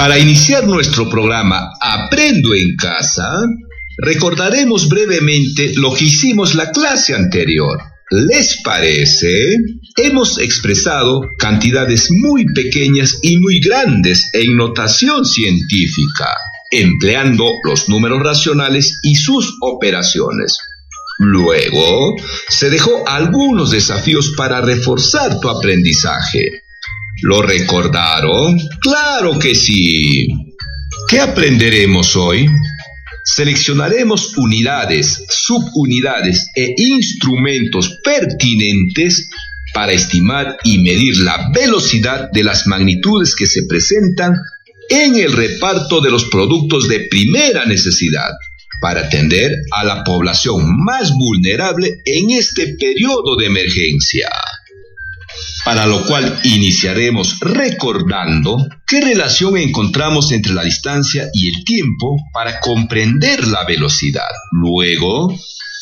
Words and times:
Para 0.00 0.18
iniciar 0.18 0.66
nuestro 0.66 1.10
programa 1.10 1.72
Aprendo 1.78 2.54
en 2.54 2.74
casa, 2.74 3.30
recordaremos 3.98 4.88
brevemente 4.88 5.74
lo 5.76 5.92
que 5.92 6.06
hicimos 6.06 6.54
la 6.54 6.70
clase 6.70 7.14
anterior. 7.14 7.78
¿Les 8.10 8.62
parece? 8.62 9.30
Hemos 9.98 10.38
expresado 10.38 11.20
cantidades 11.38 12.08
muy 12.10 12.46
pequeñas 12.46 13.18
y 13.20 13.36
muy 13.36 13.60
grandes 13.60 14.30
en 14.32 14.56
notación 14.56 15.26
científica, 15.26 16.28
empleando 16.70 17.44
los 17.62 17.90
números 17.90 18.22
racionales 18.22 19.00
y 19.02 19.16
sus 19.16 19.54
operaciones. 19.60 20.56
Luego, 21.18 22.16
se 22.48 22.70
dejó 22.70 23.06
algunos 23.06 23.70
desafíos 23.70 24.32
para 24.34 24.62
reforzar 24.62 25.40
tu 25.40 25.50
aprendizaje. 25.50 26.62
¿Lo 27.22 27.42
recordaron? 27.42 28.58
Claro 28.80 29.38
que 29.38 29.54
sí. 29.54 30.28
¿Qué 31.08 31.20
aprenderemos 31.20 32.16
hoy? 32.16 32.46
Seleccionaremos 33.24 34.36
unidades, 34.36 35.24
subunidades 35.28 36.48
e 36.54 36.74
instrumentos 36.76 37.98
pertinentes 38.02 39.28
para 39.74 39.92
estimar 39.92 40.56
y 40.64 40.78
medir 40.78 41.18
la 41.18 41.50
velocidad 41.54 42.30
de 42.32 42.42
las 42.42 42.66
magnitudes 42.66 43.34
que 43.34 43.46
se 43.46 43.64
presentan 43.68 44.36
en 44.88 45.16
el 45.16 45.32
reparto 45.32 46.00
de 46.00 46.10
los 46.10 46.24
productos 46.24 46.88
de 46.88 47.06
primera 47.08 47.64
necesidad 47.66 48.30
para 48.80 49.02
atender 49.02 49.52
a 49.72 49.84
la 49.84 50.02
población 50.02 50.76
más 50.84 51.12
vulnerable 51.12 51.98
en 52.04 52.30
este 52.30 52.74
periodo 52.78 53.36
de 53.36 53.46
emergencia. 53.46 54.28
Para 55.64 55.86
lo 55.86 56.04
cual 56.06 56.40
iniciaremos 56.44 57.38
recordando 57.40 58.66
qué 58.86 59.00
relación 59.00 59.58
encontramos 59.58 60.32
entre 60.32 60.54
la 60.54 60.64
distancia 60.64 61.28
y 61.34 61.48
el 61.54 61.64
tiempo 61.64 62.16
para 62.32 62.60
comprender 62.60 63.46
la 63.46 63.64
velocidad. 63.64 64.30
Luego, 64.52 65.34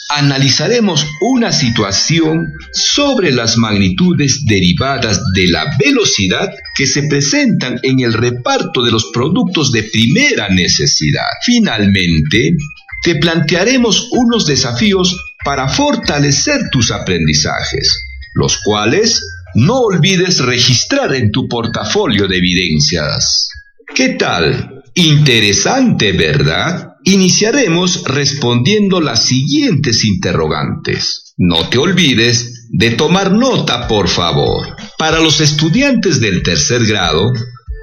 analizaremos 0.08 1.06
una 1.20 1.52
situación 1.52 2.54
sobre 2.72 3.30
las 3.30 3.56
magnitudes 3.58 4.44
derivadas 4.46 5.20
de 5.34 5.48
la 5.48 5.76
velocidad 5.78 6.50
que 6.74 6.86
se 6.86 7.02
presentan 7.04 7.78
en 7.82 8.00
el 8.00 8.14
reparto 8.14 8.82
de 8.82 8.90
los 8.90 9.10
productos 9.12 9.70
de 9.70 9.84
primera 9.84 10.48
necesidad. 10.48 11.26
Finalmente, 11.44 12.56
te 13.02 13.16
plantearemos 13.16 14.08
unos 14.10 14.46
desafíos 14.46 15.16
para 15.44 15.68
fortalecer 15.68 16.62
tus 16.72 16.90
aprendizajes, 16.90 18.04
los 18.34 18.58
cuales 18.64 19.22
no 19.54 19.80
olvides 19.80 20.40
registrar 20.40 21.14
en 21.14 21.30
tu 21.30 21.48
portafolio 21.48 22.26
de 22.28 22.36
evidencias. 22.36 23.48
¿Qué 23.94 24.10
tal? 24.10 24.82
Interesante, 24.94 26.12
¿verdad? 26.12 26.94
Iniciaremos 27.04 28.04
respondiendo 28.04 29.00
las 29.00 29.24
siguientes 29.24 30.04
interrogantes. 30.04 31.34
No 31.36 31.68
te 31.68 31.78
olvides 31.78 32.66
de 32.70 32.90
tomar 32.90 33.32
nota, 33.32 33.86
por 33.88 34.08
favor. 34.08 34.76
Para 34.98 35.20
los 35.20 35.40
estudiantes 35.40 36.20
del 36.20 36.42
tercer 36.42 36.84
grado, 36.84 37.32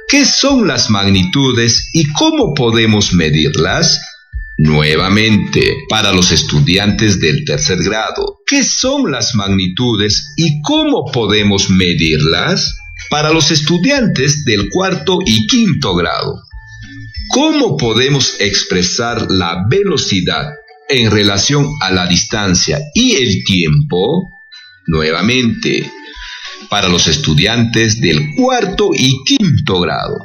¿qué 0.09 0.25
son 0.25 0.67
las 0.67 0.89
magnitudes 0.89 1.89
y 1.93 2.11
cómo 2.11 2.53
podemos 2.53 3.13
medirlas? 3.13 3.99
Nuevamente, 4.57 5.75
para 5.89 6.13
los 6.13 6.31
estudiantes 6.31 7.19
del 7.19 7.43
tercer 7.43 7.77
grado, 7.83 8.39
¿qué 8.47 8.63
son 8.63 9.11
las 9.11 9.35
magnitudes 9.35 10.33
y 10.37 10.61
cómo 10.61 11.11
podemos 11.11 11.69
medirlas? 11.69 12.77
Para 13.09 13.33
los 13.33 13.51
estudiantes 13.51 14.45
del 14.45 14.69
cuarto 14.69 15.19
y 15.25 15.45
quinto 15.47 15.93
grado, 15.95 16.41
¿cómo 17.29 17.75
podemos 17.75 18.37
expresar 18.39 19.29
la 19.29 19.65
velocidad 19.69 20.53
en 20.87 21.11
relación 21.11 21.67
a 21.81 21.91
la 21.91 22.07
distancia 22.07 22.79
y 22.93 23.15
el 23.15 23.43
tiempo? 23.43 24.31
Nuevamente, 24.87 25.91
para 26.69 26.87
los 26.87 27.07
estudiantes 27.07 27.99
del 27.99 28.35
cuarto 28.35 28.91
y 28.93 29.21
quinto 29.25 29.81
grado, 29.81 30.17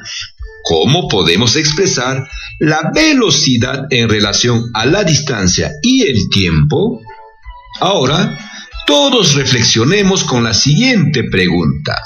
¿cómo 0.64 1.08
podemos 1.08 1.56
expresar 1.56 2.28
la 2.58 2.90
velocidad 2.94 3.84
en 3.90 4.08
relación 4.08 4.70
a 4.74 4.86
la 4.86 5.04
distancia 5.04 5.72
y 5.82 6.02
el 6.02 6.28
tiempo? 6.30 7.00
Ahora, 7.80 8.38
todos 8.86 9.34
reflexionemos 9.34 10.24
con 10.24 10.44
la 10.44 10.54
siguiente 10.54 11.24
pregunta. 11.30 11.96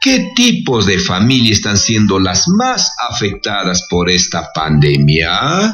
¿Qué 0.00 0.32
tipos 0.34 0.86
de 0.86 0.98
familias 0.98 1.58
están 1.58 1.78
siendo 1.78 2.18
las 2.18 2.48
más 2.48 2.92
afectadas 3.08 3.86
por 3.88 4.10
esta 4.10 4.50
pandemia? 4.52 5.72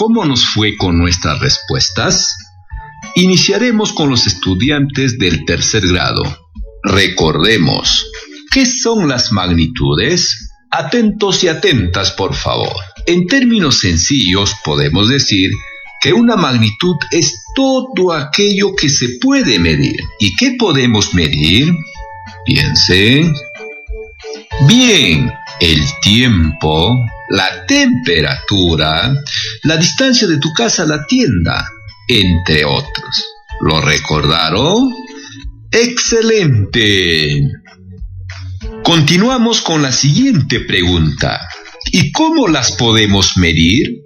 Cómo 0.00 0.24
nos 0.24 0.46
fue 0.46 0.78
con 0.78 0.96
nuestras 0.96 1.40
respuestas. 1.40 2.34
Iniciaremos 3.16 3.92
con 3.92 4.08
los 4.08 4.26
estudiantes 4.26 5.18
del 5.18 5.44
tercer 5.44 5.86
grado. 5.86 6.22
Recordemos, 6.82 8.10
¿qué 8.50 8.64
son 8.64 9.10
las 9.10 9.30
magnitudes? 9.30 10.54
Atentos 10.70 11.44
y 11.44 11.48
atentas, 11.48 12.12
por 12.12 12.34
favor. 12.34 12.74
En 13.04 13.26
términos 13.26 13.80
sencillos, 13.80 14.54
podemos 14.64 15.10
decir 15.10 15.50
que 16.00 16.14
una 16.14 16.36
magnitud 16.36 16.96
es 17.10 17.34
todo 17.54 18.14
aquello 18.14 18.74
que 18.74 18.88
se 18.88 19.18
puede 19.20 19.58
medir. 19.58 20.00
¿Y 20.18 20.34
qué 20.36 20.56
podemos 20.58 21.12
medir? 21.12 21.74
Piensen. 22.46 23.34
Bien, 24.66 25.30
el 25.60 25.82
tiempo, 26.00 26.96
la 27.28 27.66
temperatura, 27.66 29.14
la 29.64 29.76
distancia 29.76 30.26
de 30.26 30.38
tu 30.38 30.52
casa 30.52 30.82
a 30.82 30.86
la 30.86 31.06
tienda, 31.06 31.70
entre 32.08 32.64
otros. 32.64 33.24
¿Lo 33.60 33.80
recordaron? 33.80 34.88
Excelente. 35.70 37.42
Continuamos 38.82 39.60
con 39.60 39.82
la 39.82 39.92
siguiente 39.92 40.60
pregunta. 40.60 41.46
¿Y 41.92 42.10
cómo 42.12 42.48
las 42.48 42.72
podemos 42.72 43.36
medir? 43.36 44.02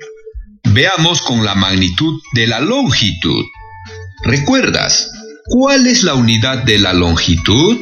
Veamos 0.64 1.22
con 1.22 1.44
la 1.44 1.54
magnitud 1.54 2.20
de 2.34 2.48
la 2.48 2.60
longitud. 2.60 3.44
¿Recuerdas 4.24 5.10
cuál 5.44 5.86
es 5.86 6.02
la 6.02 6.14
unidad 6.14 6.64
de 6.64 6.78
la 6.78 6.92
longitud? 6.92 7.80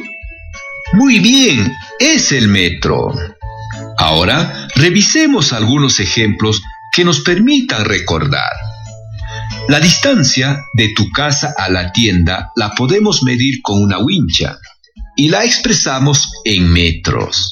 Muy 0.93 1.19
bien, 1.19 1.73
es 1.99 2.31
el 2.31 2.47
metro. 2.49 3.13
Ahora 3.97 4.67
revisemos 4.75 5.53
algunos 5.53 5.99
ejemplos 5.99 6.61
que 6.91 7.03
nos 7.03 7.21
permitan 7.21 7.85
recordar. 7.85 8.51
La 9.69 9.79
distancia 9.79 10.65
de 10.73 10.89
tu 10.89 11.09
casa 11.11 11.53
a 11.57 11.69
la 11.69 11.91
tienda 11.91 12.51
la 12.55 12.71
podemos 12.71 13.23
medir 13.23 13.61
con 13.61 13.81
una 13.81 13.99
wincha 13.99 14.59
y 15.15 15.29
la 15.29 15.43
expresamos 15.43 16.31
en 16.43 16.71
metros. 16.71 17.51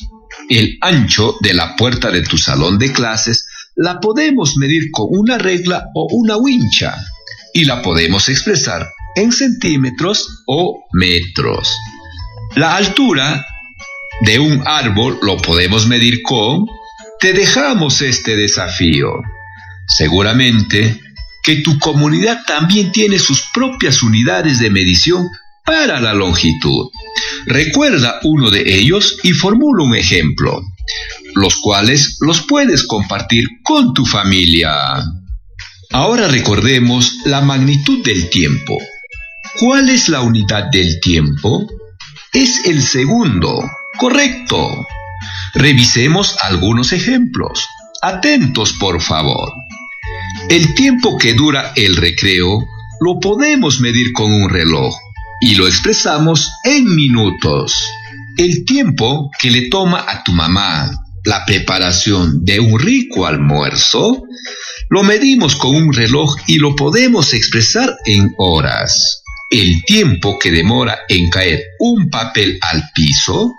El 0.49 0.77
ancho 0.81 1.37
de 1.39 1.53
la 1.53 1.75
puerta 1.75 2.11
de 2.11 2.21
tu 2.21 2.37
salón 2.37 2.77
de 2.77 2.91
clases 2.91 3.45
la 3.75 3.99
podemos 3.99 4.57
medir 4.57 4.91
con 4.91 5.07
una 5.09 5.37
regla 5.37 5.85
o 5.95 6.07
una 6.11 6.37
wincha 6.37 6.97
y 7.53 7.65
la 7.65 7.81
podemos 7.81 8.27
expresar 8.29 8.89
en 9.15 9.31
centímetros 9.31 10.43
o 10.47 10.83
metros. 10.93 11.73
La 12.55 12.75
altura 12.75 13.45
de 14.21 14.39
un 14.39 14.63
árbol 14.65 15.19
lo 15.21 15.37
podemos 15.37 15.87
medir 15.87 16.21
con... 16.21 16.65
Te 17.19 17.33
dejamos 17.33 18.01
este 18.01 18.35
desafío. 18.35 19.21
Seguramente 19.87 20.99
que 21.43 21.57
tu 21.57 21.77
comunidad 21.79 22.41
también 22.45 22.91
tiene 22.91 23.19
sus 23.19 23.43
propias 23.53 24.01
unidades 24.03 24.59
de 24.59 24.69
medición 24.69 25.27
para 25.65 25.99
la 25.99 26.13
longitud. 26.13 26.89
Recuerda 27.45 28.19
uno 28.23 28.49
de 28.49 28.75
ellos 28.75 29.17
y 29.23 29.33
formula 29.33 29.83
un 29.83 29.95
ejemplo, 29.95 30.61
los 31.35 31.57
cuales 31.57 32.17
los 32.21 32.41
puedes 32.41 32.85
compartir 32.85 33.45
con 33.63 33.93
tu 33.93 34.05
familia. 34.05 34.73
Ahora 35.91 36.27
recordemos 36.27 37.17
la 37.25 37.41
magnitud 37.41 38.03
del 38.03 38.29
tiempo. 38.29 38.77
¿Cuál 39.59 39.89
es 39.89 40.09
la 40.09 40.21
unidad 40.21 40.69
del 40.71 40.99
tiempo? 41.01 41.67
Es 42.33 42.65
el 42.65 42.81
segundo. 42.81 43.61
Correcto. 43.97 44.85
Revisemos 45.53 46.35
algunos 46.41 46.93
ejemplos. 46.93 47.67
Atentos, 48.01 48.73
por 48.73 49.01
favor. 49.01 49.53
El 50.49 50.73
tiempo 50.73 51.17
que 51.17 51.33
dura 51.33 51.73
el 51.75 51.95
recreo 51.95 52.67
lo 52.99 53.19
podemos 53.19 53.79
medir 53.79 54.11
con 54.13 54.31
un 54.31 54.49
reloj 54.49 54.95
y 55.41 55.55
lo 55.55 55.67
expresamos 55.67 56.51
en 56.63 56.95
minutos. 56.95 57.89
El 58.37 58.65
tiempo 58.65 59.29
que 59.39 59.51
le 59.51 59.69
toma 59.69 60.05
a 60.07 60.23
tu 60.23 60.31
mamá 60.31 60.91
la 61.23 61.45
preparación 61.45 62.43
de 62.43 62.59
un 62.59 62.79
rico 62.79 63.25
almuerzo, 63.25 64.23
lo 64.89 65.03
medimos 65.03 65.55
con 65.55 65.75
un 65.75 65.93
reloj 65.93 66.35
y 66.47 66.57
lo 66.57 66.75
podemos 66.75 67.33
expresar 67.33 67.95
en 68.05 68.33
horas. 68.37 69.23
El 69.49 69.83
tiempo 69.83 70.39
que 70.39 70.51
demora 70.51 70.99
en 71.09 71.29
caer 71.29 71.63
un 71.79 72.09
papel 72.09 72.57
al 72.61 72.89
piso, 72.93 73.53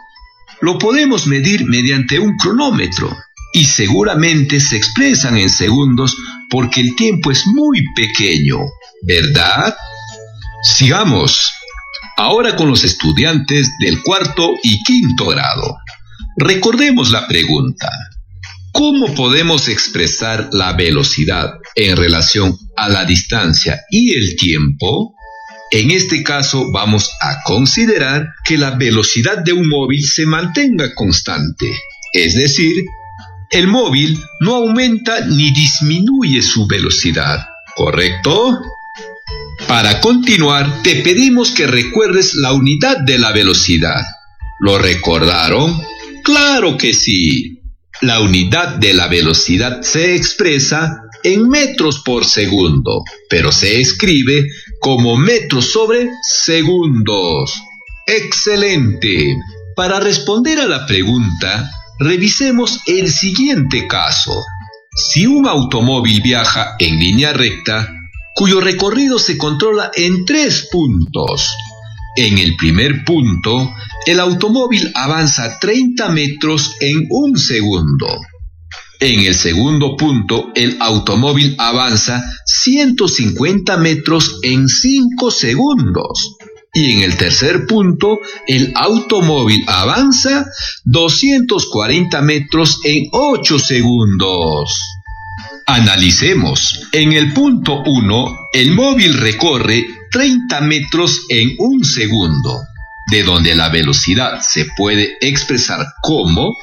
lo 0.62 0.78
podemos 0.78 1.26
medir 1.26 1.66
mediante 1.66 2.18
un 2.20 2.36
cronómetro 2.36 3.14
y 3.52 3.64
seguramente 3.64 4.60
se 4.60 4.76
expresan 4.76 5.36
en 5.36 5.50
segundos 5.50 6.16
porque 6.48 6.80
el 6.80 6.94
tiempo 6.94 7.32
es 7.32 7.46
muy 7.48 7.82
pequeño, 7.94 8.58
¿verdad? 9.02 9.76
Sigamos. 10.62 11.52
Ahora 12.16 12.54
con 12.54 12.68
los 12.68 12.84
estudiantes 12.84 13.70
del 13.80 14.02
cuarto 14.02 14.52
y 14.62 14.82
quinto 14.84 15.26
grado. 15.26 15.78
Recordemos 16.36 17.10
la 17.10 17.26
pregunta. 17.26 17.90
¿Cómo 18.72 19.12
podemos 19.14 19.68
expresar 19.68 20.48
la 20.52 20.74
velocidad 20.74 21.54
en 21.74 21.96
relación 21.96 22.56
a 22.76 22.88
la 22.88 23.04
distancia 23.04 23.80
y 23.90 24.14
el 24.14 24.36
tiempo? 24.36 25.14
En 25.72 25.90
este 25.90 26.22
caso 26.22 26.70
vamos 26.70 27.10
a 27.22 27.42
considerar 27.44 28.34
que 28.44 28.58
la 28.58 28.72
velocidad 28.72 29.38
de 29.38 29.54
un 29.54 29.68
móvil 29.70 30.04
se 30.04 30.26
mantenga 30.26 30.94
constante, 30.94 31.66
es 32.12 32.34
decir, 32.34 32.84
el 33.48 33.68
móvil 33.68 34.22
no 34.40 34.56
aumenta 34.56 35.24
ni 35.24 35.50
disminuye 35.50 36.42
su 36.42 36.66
velocidad, 36.66 37.46
¿correcto? 37.74 38.60
Para 39.66 39.98
continuar, 40.02 40.82
te 40.82 40.96
pedimos 40.96 41.52
que 41.52 41.66
recuerdes 41.66 42.34
la 42.34 42.52
unidad 42.52 42.98
de 42.98 43.18
la 43.18 43.32
velocidad. 43.32 44.02
¿Lo 44.60 44.76
recordaron? 44.76 45.80
Claro 46.22 46.76
que 46.76 46.92
sí. 46.92 47.62
La 48.02 48.20
unidad 48.20 48.76
de 48.76 48.92
la 48.92 49.08
velocidad 49.08 49.80
se 49.80 50.16
expresa 50.16 51.01
en 51.24 51.48
metros 51.48 52.02
por 52.04 52.24
segundo, 52.24 53.04
pero 53.28 53.52
se 53.52 53.80
escribe 53.80 54.46
como 54.80 55.16
metros 55.16 55.72
sobre 55.72 56.10
segundos. 56.22 57.54
Excelente. 58.06 59.36
Para 59.76 60.00
responder 60.00 60.60
a 60.60 60.66
la 60.66 60.86
pregunta, 60.86 61.70
revisemos 61.98 62.80
el 62.86 63.10
siguiente 63.10 63.86
caso. 63.86 64.42
Si 64.94 65.26
un 65.26 65.46
automóvil 65.46 66.20
viaja 66.20 66.76
en 66.78 66.98
línea 66.98 67.32
recta, 67.32 67.88
cuyo 68.34 68.60
recorrido 68.60 69.18
se 69.18 69.38
controla 69.38 69.90
en 69.94 70.24
tres 70.24 70.68
puntos. 70.70 71.48
En 72.16 72.36
el 72.38 72.56
primer 72.56 73.04
punto, 73.04 73.74
el 74.04 74.20
automóvil 74.20 74.90
avanza 74.94 75.58
30 75.58 76.08
metros 76.10 76.74
en 76.80 77.06
un 77.08 77.38
segundo. 77.38 78.06
En 79.04 79.18
el 79.18 79.34
segundo 79.34 79.96
punto, 79.96 80.52
el 80.54 80.76
automóvil 80.78 81.56
avanza 81.58 82.22
150 82.44 83.76
metros 83.78 84.38
en 84.44 84.68
5 84.68 85.28
segundos. 85.32 86.36
Y 86.72 86.92
en 86.92 87.02
el 87.02 87.16
tercer 87.16 87.66
punto, 87.66 88.20
el 88.46 88.72
automóvil 88.76 89.64
avanza 89.66 90.46
240 90.84 92.22
metros 92.22 92.78
en 92.84 93.08
8 93.10 93.58
segundos. 93.58 94.80
Analicemos. 95.66 96.86
En 96.92 97.12
el 97.12 97.32
punto 97.32 97.82
1, 97.84 98.38
el 98.52 98.70
móvil 98.70 99.14
recorre 99.14 99.84
30 100.12 100.60
metros 100.60 101.22
en 101.28 101.56
un 101.58 101.84
segundo, 101.84 102.60
de 103.10 103.24
donde 103.24 103.56
la 103.56 103.68
velocidad 103.68 104.40
se 104.48 104.68
puede 104.76 105.16
expresar 105.20 105.88
como 106.02 106.54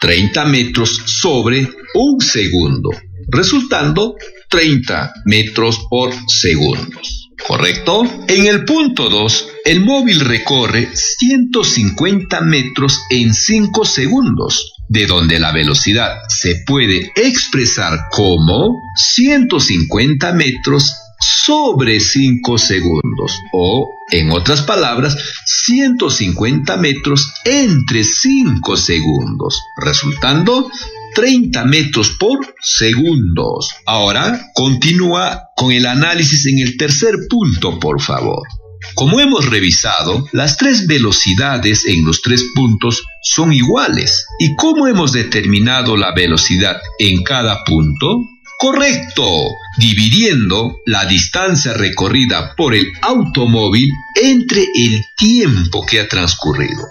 30 0.00 0.44
metros 0.46 1.02
sobre 1.06 1.68
un 1.94 2.20
segundo, 2.20 2.90
resultando 3.28 4.16
30 4.48 5.12
metros 5.26 5.86
por 5.88 6.12
segundo. 6.26 7.00
¿correcto? 7.46 8.04
En 8.28 8.46
el 8.46 8.64
punto 8.64 9.08
2, 9.08 9.48
el 9.64 9.80
móvil 9.80 10.20
recorre 10.20 10.88
150 10.94 12.40
metros 12.42 13.00
en 13.10 13.34
5 13.34 13.84
segundos, 13.84 14.72
de 14.88 15.06
donde 15.06 15.38
la 15.38 15.52
velocidad 15.52 16.20
se 16.28 16.62
puede 16.66 17.12
expresar 17.16 18.08
como 18.10 18.76
150 18.96 20.32
metros 20.32 20.94
sobre 21.20 22.00
5 22.00 22.58
segundos 22.58 23.32
o, 23.52 23.90
en 24.10 24.30
otras 24.30 24.62
palabras, 24.62 25.16
150 25.44 26.76
metros 26.76 27.32
entre 27.44 28.04
5 28.04 28.76
segundos, 28.76 29.60
resultando 29.76 30.70
30 31.14 31.64
metros 31.64 32.10
por 32.10 32.38
segundos. 32.60 33.70
Ahora 33.86 34.50
continúa 34.54 35.50
con 35.56 35.72
el 35.72 35.86
análisis 35.86 36.46
en 36.46 36.58
el 36.60 36.76
tercer 36.76 37.14
punto, 37.28 37.78
por 37.78 38.00
favor. 38.00 38.46
Como 38.94 39.20
hemos 39.20 39.46
revisado, 39.46 40.26
las 40.32 40.56
tres 40.56 40.86
velocidades 40.86 41.84
en 41.86 42.04
los 42.04 42.22
tres 42.22 42.44
puntos 42.54 43.04
son 43.22 43.52
iguales. 43.52 44.26
¿Y 44.38 44.56
cómo 44.56 44.88
hemos 44.88 45.12
determinado 45.12 45.96
la 45.96 46.14
velocidad 46.14 46.80
en 46.98 47.22
cada 47.22 47.62
punto? 47.64 48.24
Correcto, 48.60 49.56
dividiendo 49.78 50.80
la 50.84 51.06
distancia 51.06 51.72
recorrida 51.72 52.54
por 52.54 52.74
el 52.74 52.92
automóvil 53.00 53.88
entre 54.22 54.66
el 54.74 55.02
tiempo 55.16 55.84
que 55.86 56.00
ha 56.00 56.06
transcurrido 56.06 56.86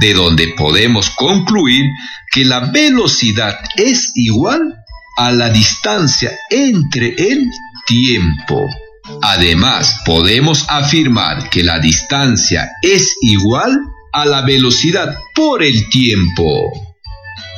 de 0.00 0.12
donde 0.12 0.48
podemos 0.48 1.10
concluir 1.10 1.86
que 2.30 2.44
la 2.44 2.60
velocidad 2.60 3.58
es 3.76 4.12
igual 4.14 4.60
a 5.16 5.32
la 5.32 5.50
distancia 5.50 6.36
entre 6.50 7.14
el 7.16 7.46
tiempo. 7.86 8.68
Además, 9.22 10.00
podemos 10.04 10.64
afirmar 10.68 11.50
que 11.50 11.62
la 11.62 11.78
distancia 11.78 12.70
es 12.82 13.14
igual 13.20 13.78
a 14.12 14.24
la 14.24 14.42
velocidad 14.42 15.16
por 15.34 15.62
el 15.62 15.88
tiempo. 15.90 16.72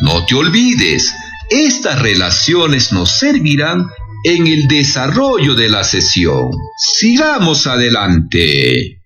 No 0.00 0.26
te 0.26 0.34
olvides, 0.34 1.14
estas 1.50 2.00
relaciones 2.00 2.92
nos 2.92 3.18
servirán 3.18 3.86
en 4.24 4.46
el 4.46 4.66
desarrollo 4.68 5.54
de 5.54 5.68
la 5.68 5.84
sesión. 5.84 6.50
Sigamos 6.78 7.66
adelante. 7.66 9.02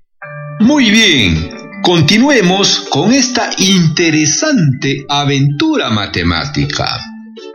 Muy 0.61 0.91
bien, 0.91 1.61
Continuemos 1.83 2.87
con 2.91 3.11
esta 3.11 3.51
interesante 3.57 5.07
aventura 5.09 5.89
matemática, 5.89 7.01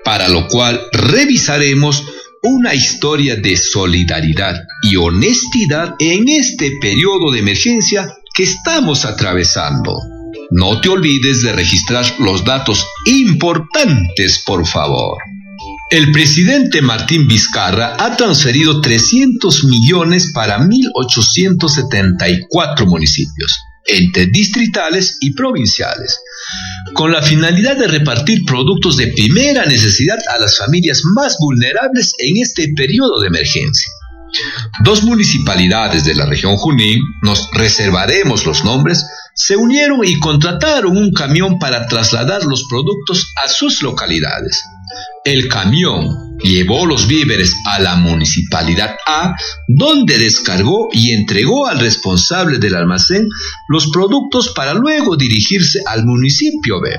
para 0.03 0.27
lo 0.27 0.47
cual 0.47 0.81
revisaremos 0.91 2.03
una 2.41 2.73
historia 2.73 3.35
de 3.35 3.55
solidaridad 3.55 4.55
y 4.81 4.95
honestidad 4.95 5.93
en 5.99 6.27
este 6.27 6.71
periodo 6.81 7.31
de 7.31 7.39
emergencia 7.39 8.15
que 8.33 8.43
estamos 8.43 9.05
atravesando. 9.05 9.95
No 10.51 10.79
te 10.79 10.89
olvides 10.89 11.41
de 11.41 11.53
registrar 11.53 12.05
los 12.19 12.45
datos 12.45 12.85
importantes, 13.05 14.43
por 14.45 14.67
favor. 14.67 15.17
El 15.91 16.11
presidente 16.11 16.81
Martín 16.81 17.27
Vizcarra 17.27 17.95
ha 17.99 18.17
transferido 18.17 18.81
300 18.81 19.65
millones 19.65 20.31
para 20.33 20.57
1.874 20.59 22.87
municipios 22.87 23.55
entre 23.87 24.25
distritales 24.27 25.17
y 25.21 25.33
provinciales, 25.33 26.19
con 26.93 27.11
la 27.11 27.21
finalidad 27.21 27.77
de 27.77 27.87
repartir 27.87 28.43
productos 28.45 28.97
de 28.97 29.07
primera 29.07 29.65
necesidad 29.65 30.17
a 30.35 30.39
las 30.39 30.57
familias 30.57 31.01
más 31.15 31.37
vulnerables 31.39 32.13
en 32.17 32.37
este 32.37 32.73
periodo 32.75 33.21
de 33.21 33.27
emergencia. 33.27 33.91
Dos 34.83 35.03
municipalidades 35.03 36.03
de 36.03 36.15
la 36.15 36.25
región 36.25 36.57
Junín, 36.57 36.99
nos 37.21 37.49
reservaremos 37.51 38.45
los 38.45 38.63
nombres, 38.63 39.05
se 39.33 39.57
unieron 39.57 39.99
y 40.05 40.19
contrataron 40.19 40.95
un 40.95 41.11
camión 41.11 41.59
para 41.59 41.87
trasladar 41.87 42.45
los 42.45 42.65
productos 42.69 43.33
a 43.43 43.49
sus 43.49 43.81
localidades. 43.83 44.63
El 45.25 45.47
camión 45.47 46.37
llevó 46.43 46.85
los 46.85 47.07
víveres 47.07 47.53
a 47.65 47.79
la 47.79 47.95
municipalidad 47.95 48.95
A, 49.07 49.35
donde 49.67 50.17
descargó 50.17 50.89
y 50.91 51.11
entregó 51.11 51.67
al 51.67 51.79
responsable 51.79 52.59
del 52.59 52.75
almacén 52.75 53.27
los 53.67 53.87
productos 53.87 54.49
para 54.49 54.73
luego 54.73 55.17
dirigirse 55.17 55.81
al 55.85 56.05
municipio 56.05 56.79
B. 56.79 56.97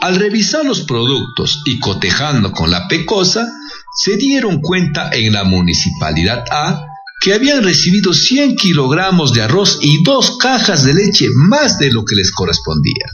Al 0.00 0.16
revisar 0.16 0.64
los 0.64 0.80
productos 0.80 1.62
y 1.64 1.78
cotejando 1.78 2.50
con 2.50 2.70
la 2.70 2.88
pecosa, 2.88 3.46
se 3.94 4.16
dieron 4.16 4.60
cuenta 4.60 5.10
en 5.12 5.32
la 5.32 5.44
municipalidad 5.44 6.44
A 6.50 6.86
que 7.20 7.34
habían 7.34 7.62
recibido 7.62 8.12
100 8.12 8.56
kilogramos 8.56 9.32
de 9.32 9.42
arroz 9.42 9.78
y 9.80 10.02
dos 10.02 10.38
cajas 10.38 10.84
de 10.84 10.94
leche 10.94 11.26
más 11.34 11.78
de 11.78 11.92
lo 11.92 12.04
que 12.04 12.16
les 12.16 12.32
correspondía. 12.32 13.06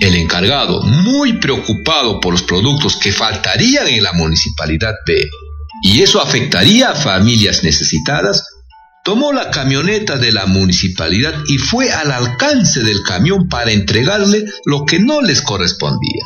El 0.00 0.14
encargado, 0.14 0.82
muy 0.82 1.34
preocupado 1.34 2.20
por 2.20 2.32
los 2.32 2.42
productos 2.42 2.96
que 2.96 3.10
faltarían 3.10 3.88
en 3.88 4.02
la 4.02 4.12
municipalidad 4.12 4.94
B, 5.06 5.28
y 5.82 6.02
eso 6.02 6.20
afectaría 6.20 6.90
a 6.90 6.94
familias 6.94 7.62
necesitadas, 7.62 8.44
tomó 9.04 9.32
la 9.32 9.50
camioneta 9.50 10.18
de 10.18 10.32
la 10.32 10.46
municipalidad 10.46 11.34
y 11.46 11.56
fue 11.56 11.90
al 11.90 12.12
alcance 12.12 12.80
del 12.80 13.02
camión 13.02 13.48
para 13.48 13.72
entregarle 13.72 14.44
lo 14.66 14.84
que 14.84 14.98
no 14.98 15.22
les 15.22 15.40
correspondía. 15.40 16.24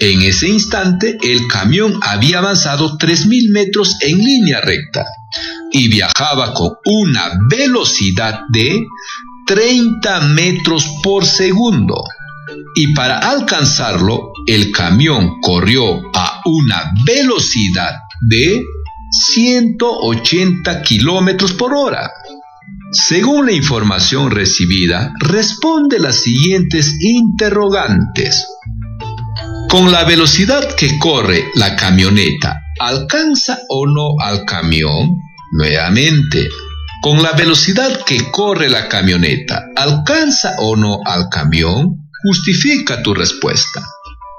En 0.00 0.22
ese 0.22 0.48
instante, 0.48 1.18
el 1.22 1.48
camión 1.48 1.98
había 2.02 2.38
avanzado 2.38 2.96
3.000 2.96 3.50
metros 3.50 3.96
en 4.00 4.18
línea 4.18 4.60
recta 4.60 5.04
y 5.72 5.88
viajaba 5.88 6.54
con 6.54 6.70
una 6.84 7.32
velocidad 7.50 8.42
de 8.52 8.86
30 9.46 10.20
metros 10.20 10.86
por 11.02 11.24
segundo. 11.26 11.96
Y 12.76 12.94
para 12.94 13.18
alcanzarlo, 13.18 14.32
el 14.46 14.70
camión 14.70 15.40
corrió 15.40 16.00
a 16.14 16.42
una 16.44 16.92
velocidad 17.04 17.96
de 18.20 18.62
180 19.10 20.82
kilómetros 20.82 21.54
por 21.54 21.74
hora. 21.74 22.08
Según 22.92 23.46
la 23.46 23.52
información 23.52 24.30
recibida, 24.30 25.12
responde 25.18 25.98
las 25.98 26.22
siguientes 26.22 26.94
interrogantes. 27.00 28.46
Con 29.68 29.92
la 29.92 30.04
velocidad 30.04 30.74
que 30.76 30.98
corre 30.98 31.50
la 31.54 31.76
camioneta, 31.76 32.62
¿alcanza 32.80 33.58
o 33.68 33.86
no 33.86 34.14
al 34.18 34.46
camión? 34.46 35.18
Nuevamente, 35.52 36.48
con 37.02 37.22
la 37.22 37.32
velocidad 37.32 38.02
que 38.06 38.30
corre 38.30 38.70
la 38.70 38.88
camioneta, 38.88 39.66
¿alcanza 39.76 40.56
o 40.60 40.74
no 40.74 41.00
al 41.04 41.28
camión? 41.28 42.08
Justifica 42.24 43.02
tu 43.02 43.12
respuesta. 43.12 43.86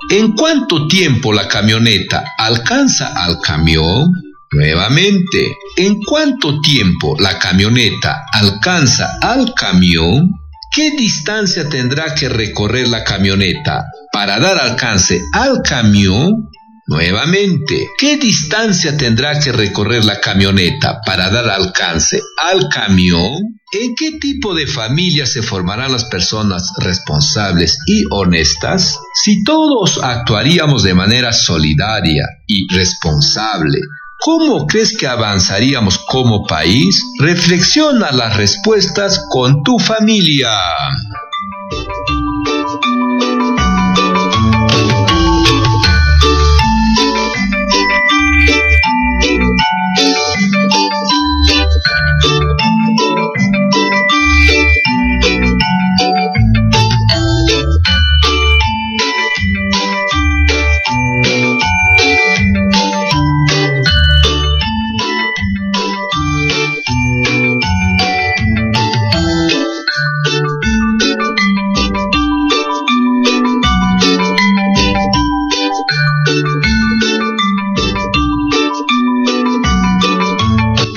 ¿En 0.10 0.32
cuánto 0.32 0.88
tiempo 0.88 1.32
la 1.32 1.48
camioneta 1.48 2.34
alcanza 2.36 3.14
al 3.14 3.40
camión? 3.40 4.12
Nuevamente, 4.52 5.56
¿en 5.78 6.02
cuánto 6.02 6.60
tiempo 6.60 7.16
la 7.20 7.38
camioneta 7.38 8.24
alcanza 8.34 9.20
al 9.22 9.54
camión? 9.54 10.32
¿Qué 10.74 10.90
distancia 10.98 11.70
tendrá 11.70 12.16
que 12.16 12.30
recorrer 12.30 12.88
la 12.88 13.04
camioneta 13.04 13.86
para 14.20 14.38
dar 14.38 14.58
alcance 14.58 15.24
al 15.32 15.62
camión? 15.62 16.50
Nuevamente, 16.88 17.88
¿qué 17.98 18.18
distancia 18.18 18.98
tendrá 18.98 19.40
que 19.40 19.54
recorrer 19.54 20.04
la 20.04 20.20
camioneta 20.20 21.00
para 21.06 21.30
dar 21.30 21.50
alcance 21.50 22.22
al 22.52 22.68
camión? 22.68 23.32
¿En 23.72 23.96
qué 23.96 24.20
tipo 24.20 24.54
de 24.54 24.68
familia 24.68 25.26
se 25.26 25.42
formarán 25.42 25.94
las 25.94 26.04
personas 26.04 26.74
responsables 26.80 27.78
y 27.88 28.04
honestas? 28.12 29.00
Si 29.24 29.42
todos 29.46 30.02
actuaríamos 30.04 30.84
de 30.84 30.94
manera 30.94 31.32
solidaria 31.32 32.26
y 32.46 32.68
responsable, 32.76 33.80
¿Cómo 34.22 34.68
crees 34.68 34.98
que 34.98 35.08
avanzaríamos 35.08 35.98
como 35.98 36.46
país? 36.46 37.02
Reflexiona 37.20 38.12
las 38.12 38.36
respuestas 38.36 39.24
con 39.30 39.64
tu 39.64 39.80
familia. 39.80 40.50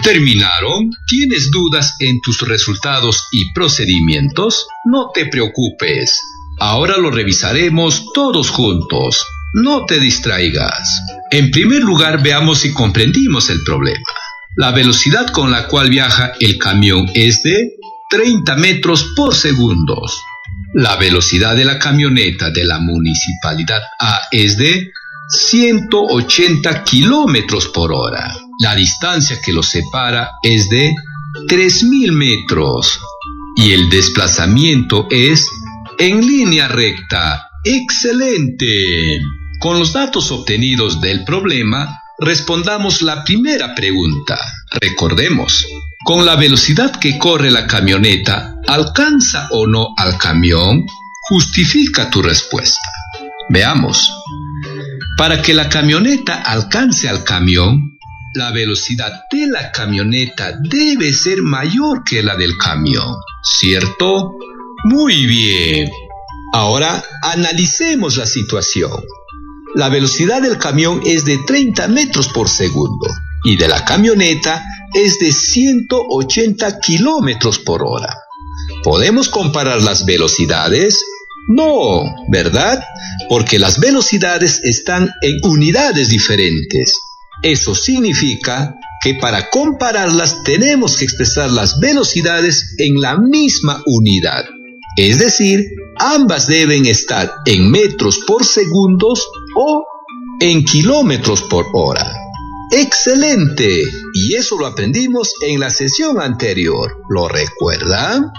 ¿Terminaron? 0.03 0.91
¿Tienes 1.07 1.49
dudas 1.53 1.95
en 2.01 2.21
tus 2.23 2.41
resultados 2.41 3.29
y 3.31 3.53
procedimientos? 3.53 4.67
No 4.85 5.11
te 5.15 5.27
preocupes. 5.27 6.19
Ahora 6.59 6.97
lo 6.97 7.13
revisaremos 7.13 8.13
todos 8.13 8.51
juntos. 8.51 9.25
No 9.55 9.85
te 9.87 10.01
distraigas. 10.01 10.91
En 11.31 11.53
primer 11.53 11.83
lugar, 11.83 12.21
veamos 12.21 12.59
si 12.59 12.73
comprendimos 12.73 13.49
el 13.49 13.63
problema. 13.63 14.03
La 14.57 14.73
velocidad 14.73 15.29
con 15.29 15.53
la 15.53 15.69
cual 15.69 15.89
viaja 15.89 16.33
el 16.41 16.59
camión 16.59 17.09
es 17.15 17.41
de 17.45 17.71
30 18.11 18.57
metros 18.57 19.13
por 19.15 19.37
segundo. 19.37 20.03
La 20.75 20.97
velocidad 20.97 21.55
de 21.55 21.65
la 21.65 21.79
camioneta 21.79 22.51
de 22.51 22.65
la 22.65 22.81
municipalidad 22.81 23.83
A 24.01 24.23
es 24.33 24.57
de 24.57 24.91
180 25.33 26.85
kilómetros 26.85 27.69
por 27.69 27.93
hora. 27.93 28.35
La 28.61 28.75
distancia 28.75 29.41
que 29.41 29.53
los 29.53 29.69
separa 29.69 30.33
es 30.43 30.69
de 30.69 30.95
3.000 31.49 32.13
metros 32.13 33.01
y 33.57 33.73
el 33.73 33.89
desplazamiento 33.89 35.07
es 35.11 35.49
en 35.99 36.27
línea 36.27 36.69
recta. 36.69 37.49
¡Excelente! 37.65 39.21
Con 39.59 39.79
los 39.79 39.93
datos 39.93 40.31
obtenidos 40.31 41.01
del 41.01 41.25
problema, 41.25 42.01
respondamos 42.19 43.01
la 43.01 43.25
primera 43.25 43.75
pregunta. 43.75 44.39
Recordemos, 44.81 45.65
con 46.05 46.27
la 46.27 46.37
velocidad 46.37 46.99
que 46.99 47.17
corre 47.17 47.51
la 47.51 47.67
camioneta, 47.67 48.57
¿alcanza 48.67 49.49
o 49.53 49.67
no 49.67 49.95
al 49.97 50.19
camión? 50.19 50.85
Justifica 51.29 52.11
tu 52.11 52.21
respuesta. 52.21 52.89
Veamos. 53.49 54.22
Para 55.17 55.43
que 55.43 55.55
la 55.55 55.69
camioneta 55.69 56.43
alcance 56.43 57.09
al 57.09 57.23
camión, 57.25 57.99
la 58.35 58.51
velocidad 58.51 59.25
de 59.31 59.47
la 59.47 59.71
camioneta 59.71 60.59
debe 60.59 61.13
ser 61.13 61.43
mayor 61.43 62.03
que 62.03 62.23
la 62.23 62.35
del 62.37 62.57
camión, 62.57 63.17
¿cierto? 63.43 64.33
Muy 64.85 65.27
bien. 65.27 65.91
Ahora 66.55 67.05
analicemos 67.23 68.17
la 68.17 68.27
situación. 68.27 69.05
La 69.75 69.89
velocidad 69.89 70.43
del 70.43 70.59
camión 70.59 71.03
es 71.05 71.25
de 71.25 71.39
30 71.47 71.89
metros 71.89 72.29
por 72.29 72.49
segundo 72.49 73.07
y 73.45 73.57
de 73.57 73.69
la 73.69 73.85
camioneta 73.85 74.65
es 74.95 75.19
de 75.19 75.33
180 75.33 76.81
kilómetros 76.81 77.59
por 77.59 77.83
hora. 77.83 78.15
¿Podemos 78.83 79.29
comparar 79.29 79.83
las 79.83 80.05
velocidades? 80.05 81.05
No, 81.49 82.05
¿verdad? 82.31 82.83
Porque 83.29 83.59
las 83.59 83.81
velocidades 83.81 84.61
están 84.63 85.11
en 85.23 85.39
unidades 85.43 86.09
diferentes. 86.09 86.95
Eso 87.43 87.75
significa 87.75 88.77
que 89.03 89.15
para 89.15 89.51
compararlas 89.51 90.45
tenemos 90.45 90.97
que 90.97 91.05
expresar 91.05 91.51
las 91.51 91.81
velocidades 91.81 92.75
en 92.79 93.01
la 93.01 93.19
misma 93.19 93.83
unidad. 93.87 94.45
Es 94.97 95.19
decir, 95.19 95.65
ambas 95.99 96.47
deben 96.47 96.87
estar 96.87 97.33
en 97.47 97.71
metros 97.71 98.21
por 98.27 98.45
segundos 98.45 99.27
o 99.57 99.85
en 100.41 100.65
kilómetros 100.65 101.43
por 101.43 101.67
hora. 101.73 102.13
Excelente. 102.71 103.83
Y 104.15 104.35
eso 104.35 104.59
lo 104.59 104.67
aprendimos 104.67 105.35
en 105.47 105.61
la 105.61 105.71
sesión 105.71 106.21
anterior. 106.21 106.97
¿Lo 107.11 107.29
recuerdan? 107.29 108.31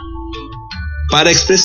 Para 1.12 1.30
expresar 1.30 1.54